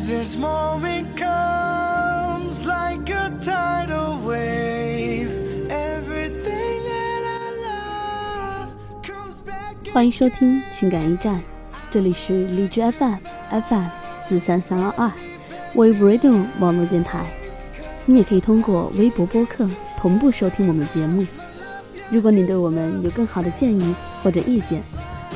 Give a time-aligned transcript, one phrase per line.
[0.00, 5.28] As this moment comes like a tidal wave,
[5.68, 9.92] everything that I lost comes back.
[9.92, 11.42] 欢迎收听情感驿站，
[11.90, 13.16] 这里是荔枝 FM
[13.68, 13.84] FM
[14.24, 15.12] 四三三二二
[15.74, 17.26] ，Wave Radio 网络电台。
[18.06, 21.26] 你也可以通过微博播客同步收听我们的节目。
[22.08, 24.82] 如果你对我们有更好的建议或者意见，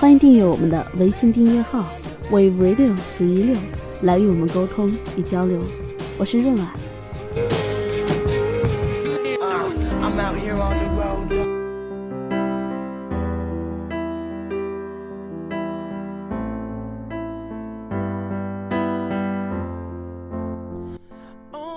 [0.01, 1.85] 欢迎订阅我们的微信订阅号
[2.31, 3.59] Wave Radio 四一六，
[4.05, 5.63] 来与我们沟通与交流。
[6.19, 6.67] 我是润儿。
[9.41, 9.65] Uh.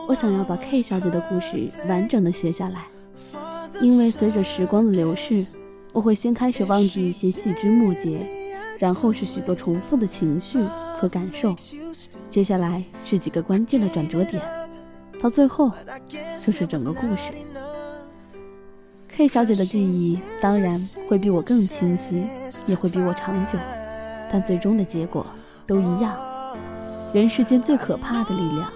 [0.10, 2.88] 我想要把 K 小姐的故事完整的写下来，
[3.80, 5.46] 因为随着时光的流逝，
[5.94, 8.20] 我会先开始忘记一些细枝末节，
[8.80, 10.60] 然后是许多重复的情绪
[11.00, 11.56] 和感受，
[12.30, 14.42] 接下来是几个关键的转折点，
[15.22, 15.72] 到最后
[16.38, 17.34] 就是整个故事。
[19.10, 22.28] K 小姐的记忆当然会比我更清晰，
[22.66, 23.58] 也会比我长久，
[24.32, 25.26] 但最终的结果
[25.66, 26.16] 都一样。
[27.14, 28.72] 人世间最可怕的力量。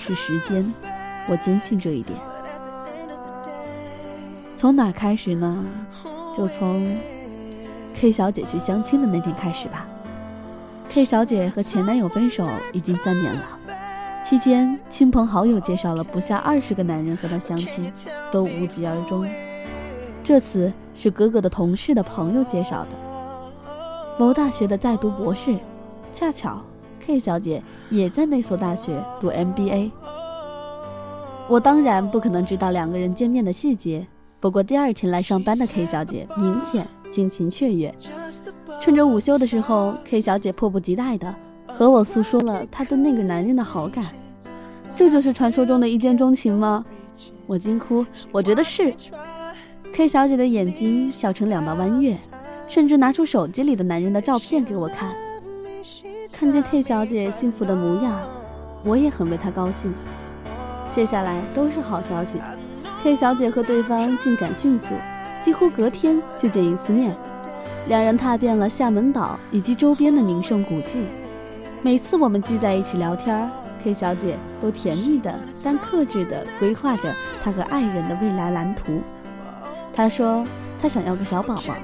[0.00, 0.72] 是时间，
[1.26, 2.16] 我坚信这一点。
[4.54, 5.64] 从哪开始呢？
[6.32, 6.96] 就从
[7.94, 9.87] K 小姐去相亲的那天开始吧。
[10.90, 13.42] K 小姐和前男友分手已经三年了，
[14.24, 17.92] 期间亲朋好友介绍了不下二十个男人和她相亲，
[18.32, 19.28] 都无疾而终。
[20.24, 22.90] 这次是哥哥的同事的朋友介绍的，
[24.18, 25.58] 某大学的在读博士，
[26.12, 26.60] 恰巧。
[27.00, 29.90] K 小姐也在那所大学读 MBA。
[31.48, 34.06] 我当然不可能知道两个人见面的细节，
[34.40, 37.94] 不过第二天来上班的 K 小姐明显心情雀跃。
[38.80, 41.34] 趁着午休的时候，K 小姐迫不及待的
[41.66, 44.04] 和我诉说了她对那个男人的好感。
[44.94, 46.84] 这就是传说中的一见钟情吗？
[47.46, 48.94] 我惊呼：“我觉得是。
[49.92, 52.16] ”K 小姐的眼睛笑成两道弯月，
[52.68, 55.12] 甚至拿出手机里的男人的照片给我看。
[56.32, 58.20] 看见 K 小姐幸福的模样，
[58.84, 59.92] 我也很为她高兴。
[60.92, 62.38] 接下来都是好消息
[63.02, 64.94] ，K 小姐和对方进展迅速，
[65.40, 67.14] 几乎隔天就见一次面。
[67.86, 71.06] 两人踏遍了厦门岛以及周边的名胜古迹。
[71.80, 73.50] 每次我们聚在一起聊天
[73.82, 79.00] ，K 小姐都甜蜜的但克制的规划着她和爱人的未来蓝图。
[79.94, 80.46] 她说
[80.80, 81.74] 她想要个小宝宝，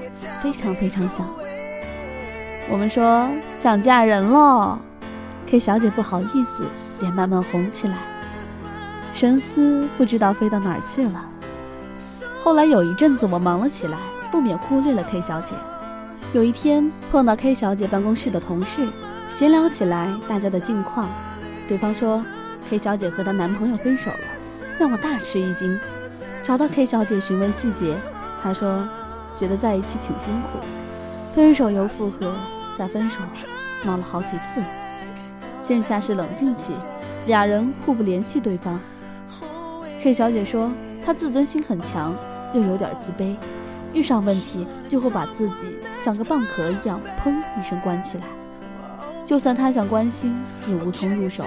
[0.43, 1.27] 非常非常想。
[2.69, 3.27] 我们说
[3.57, 4.77] 想嫁人喽
[5.47, 6.65] ，K 小姐不好意思，
[6.99, 7.97] 脸慢慢红起来，
[9.13, 11.25] 神思不知道飞到哪儿去了。
[12.45, 13.97] 后来有一阵子我忙了起来，
[14.31, 15.55] 不免忽略了 K 小姐。
[16.31, 18.87] 有一天碰到 K 小姐办公室的同事，
[19.27, 21.09] 闲聊起来大家的近况，
[21.67, 22.23] 对方说
[22.69, 24.19] K 小姐和她男朋友分手了，
[24.77, 25.75] 让我大吃一惊。
[26.43, 27.95] 找到 K 小姐询问细节，
[28.43, 28.87] 她说
[29.35, 30.59] 觉得在一起挺辛苦，
[31.33, 32.31] 分手又复合。
[32.77, 33.21] 再分手，
[33.83, 34.61] 闹了好几次。
[35.63, 36.73] 现下是冷静期，
[37.25, 38.79] 俩人互不联系对方。
[40.03, 40.71] K 小姐说，
[41.03, 42.13] 她自尊心很强，
[42.55, 43.35] 又有点自卑，
[43.93, 48.23] 遇上问题就会把自己像个蚌壳一样，砰一声关起来。
[49.25, 50.35] 就算他想关心，
[50.67, 51.43] 也无从入手。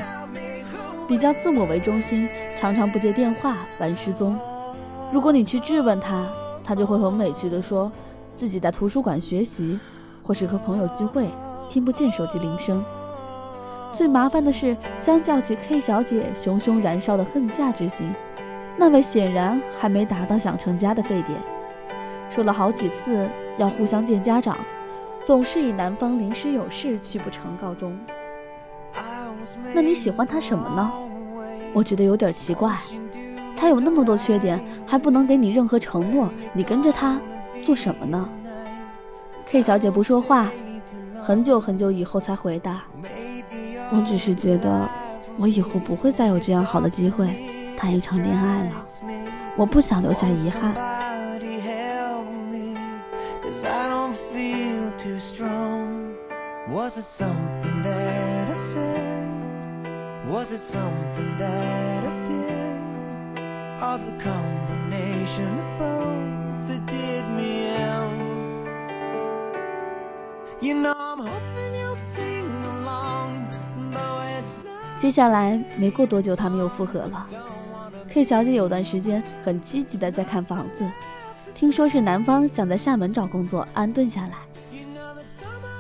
[1.09, 4.39] 比较自我为中心，常常不接电话，玩失踪。
[5.11, 6.31] 如果你去质问他，
[6.63, 7.91] 他就会很委屈地说
[8.35, 9.79] 自己在图书馆学习。
[10.21, 11.27] 或是和朋友聚会，
[11.71, 12.85] 听不见手机铃声。
[13.95, 18.13] 最麻烦的是，相较起 K 小姐熊熊燃烧的恨嫁之心，
[18.79, 21.39] 那位显然还没达到想成家的沸点。
[22.31, 24.57] 说了好几次要互相见家长，
[25.25, 27.99] 总是以男方临时有事去不成告终。
[29.75, 30.93] 那你喜欢他什么呢？
[31.73, 32.77] 我觉得有点奇怪。
[33.57, 37.21] 他有那么多缺点，还不能给你任何承诺，你跟着他
[37.65, 38.29] 做什么呢
[39.49, 40.49] ？K 小姐不说话，
[41.21, 42.85] 很久很久以后才回答
[43.91, 44.89] ：“我只是觉得，
[45.37, 47.27] 我以后不会再有这样好的机会
[47.79, 48.85] 谈一场恋爱了，
[49.57, 50.75] 我不想留下遗憾。
[74.99, 77.27] 接下来没过多久，他们又复合了。
[78.19, 80.85] K 小姐有段时间很积极的在看房子，
[81.55, 84.33] 听说是男方想在厦门找工作安顿下来，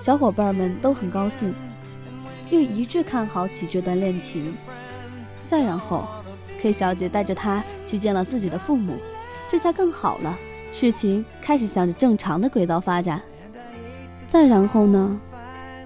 [0.01, 1.53] 小伙伴们都很高兴。
[2.49, 4.55] 又一致看好起这段恋情。
[5.47, 6.07] 再然后
[6.61, 8.97] ，K 小姐带着他去见了自己的父母，
[9.49, 10.39] 这下更好了，
[10.71, 13.21] 事情开始向着正常的轨道发展。
[14.29, 15.21] 再然后呢？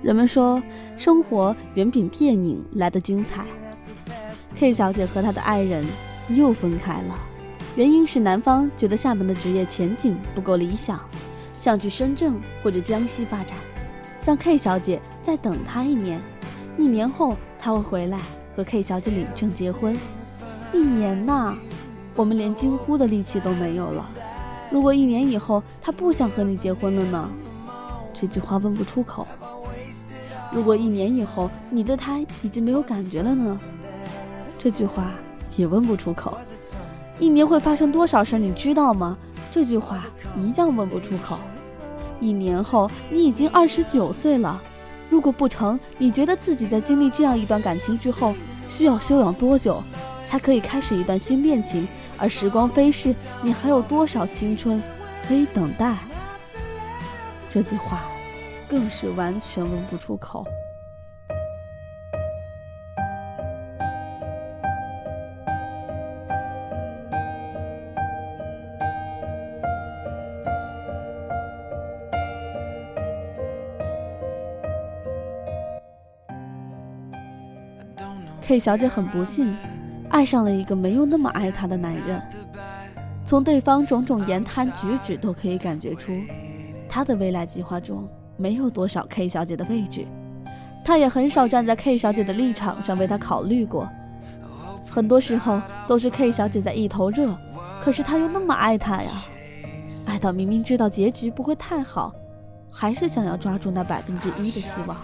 [0.03, 0.63] 人们说，
[0.99, 3.43] 生活远比电影来的精彩。
[4.55, 5.83] K 小姐和她的爱人
[6.29, 7.15] 又分开了，
[7.77, 11.01] 原因是男方觉得厦门的职业前景不够理想，
[11.57, 13.57] 想去深圳或者江西发展，
[14.25, 16.21] 让 K 小姐再等他一年，
[16.79, 18.21] 一年后他会回来
[18.57, 19.97] 和 K 小姐领证结婚。
[20.73, 21.57] 一年呐，
[22.15, 24.09] 我们连惊呼的力气都没有了。
[24.71, 27.31] 如果一年以后他不想和你结婚了呢？
[28.15, 29.27] 这句话问不出口。
[30.51, 33.61] 如果一年以后你对他已经没有感觉了呢？
[34.59, 35.13] 这句话
[35.57, 36.37] 也问不出口。
[37.19, 39.17] 一年会发生多少事你知道吗？
[39.51, 40.07] 这句话
[40.37, 41.39] 一样问不出口。
[42.21, 44.61] 一年后你已经二十九岁了，
[45.11, 48.35] 如果不成，你觉得自己在经历这样一段感情之后，
[48.69, 49.83] 需要休养多久，
[50.27, 51.87] 才可以开始一段新恋情？
[52.19, 54.83] 而时光飞逝，你还有多少青春
[55.27, 55.97] 可以等待？
[57.51, 58.03] 这句话。
[58.69, 60.47] 更是完全问不出口。
[78.43, 79.57] K 小姐很不幸，
[80.11, 82.21] 爱上了一个没有那么爱她的男人。
[83.25, 86.13] 从对方种种言谈举止都可以感觉出，
[86.89, 88.07] 他的未来计划中。
[88.37, 90.05] 没有多少 K 小姐的位置，
[90.85, 93.89] 他也很少站在 K 小姐的立场上为她考虑过。
[94.91, 97.37] 很多时候都是 K 小姐在一头热，
[97.81, 99.11] 可是他又那么爱她呀，
[100.07, 102.13] 爱到明明知道结局不会太好，
[102.71, 104.97] 还是想要抓住那百分之一的希望，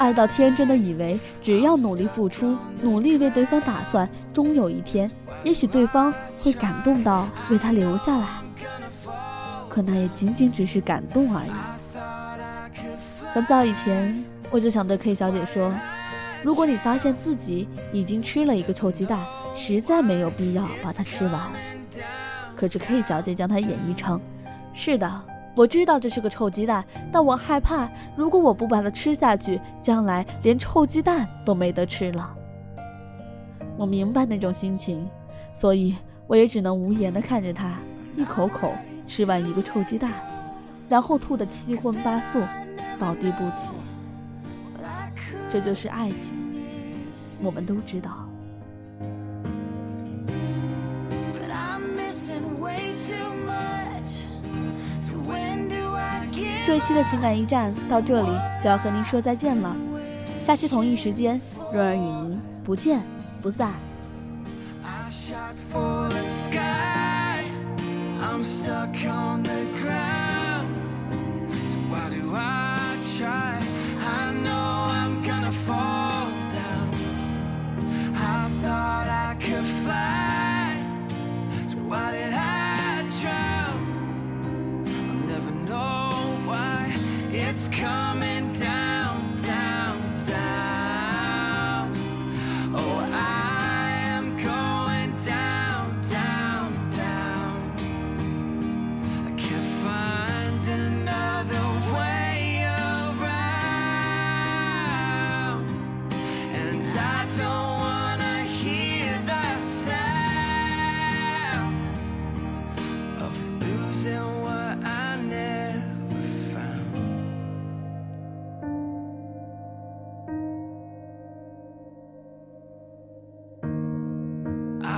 [0.00, 5.10] 爱到天真的以为只要努力付出，努力为对方打算，终有一天，
[5.44, 8.26] 也许对方会感动到为他留下来。
[9.68, 11.50] 可那也仅仅只是感动而已。
[13.34, 15.70] 很早以前，我就想对 K 小姐说
[16.42, 19.22] ：“如果你发现自己已经吃了一个臭鸡蛋，
[19.54, 21.42] 实在没有必要把它吃完。”
[22.56, 24.18] 可是 K 小姐将它演绎成
[24.72, 25.22] ：“是的，
[25.54, 32.34] 我知道这是个臭鸡蛋，但我害怕，如果我不把它吃下去，将来连臭鸡蛋都没得吃了。”
[33.76, 35.08] 我明白那种心情，
[35.54, 37.74] 所以我也只能无言地看着他
[38.16, 38.72] 一口口
[39.06, 40.12] 吃完一个臭鸡蛋，
[40.88, 42.40] 然后吐得七荤八素。
[42.98, 43.72] 倒地不起，
[45.48, 46.34] 这就是爱情，
[47.42, 48.19] 我们都知道。
[56.80, 58.28] 期的情感驿站到这里
[58.62, 59.76] 就要和您说再见了，
[60.42, 61.40] 下期同一时间，
[61.72, 63.02] 若儿与您不见
[63.40, 63.72] 不散。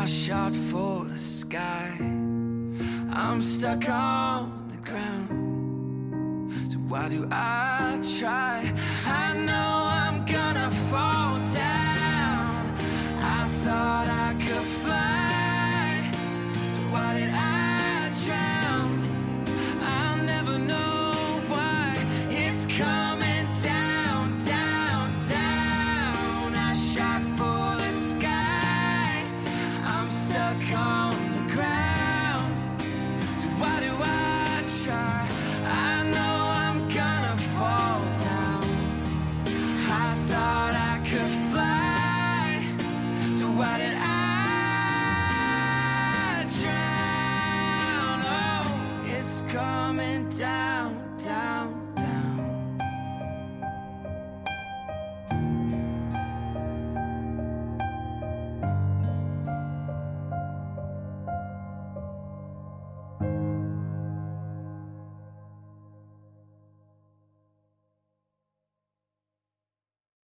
[0.06, 1.88] Shot for the sky.
[3.10, 6.72] I'm stuck on the ground.
[6.72, 8.72] So why do I try?